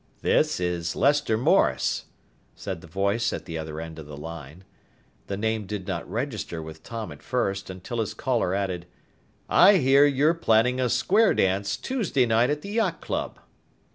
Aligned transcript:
"This 0.23 0.59
is 0.59 0.95
Lester 0.95 1.37
Morris," 1.37 2.05
said 2.55 2.81
the 2.81 2.87
voice 2.87 3.31
at 3.31 3.45
the 3.45 3.59
other 3.59 3.79
end 3.79 3.99
of 3.99 4.07
the 4.07 4.17
line. 4.17 4.63
The 5.27 5.37
name 5.37 5.67
did 5.67 5.87
not 5.87 6.09
register 6.09 6.59
with 6.59 6.81
Tom 6.81 7.11
at 7.11 7.21
first 7.21 7.69
until 7.69 7.99
his 7.99 8.15
caller 8.15 8.55
added, 8.55 8.87
"I 9.47 9.77
hear 9.77 10.03
you're 10.07 10.33
planning 10.33 10.79
a 10.79 10.89
square 10.89 11.35
dance 11.35 11.77
Tuesday 11.77 12.25
night 12.25 12.49
at 12.49 12.63
the 12.63 12.69
yacht 12.69 12.99
club." 12.99 13.39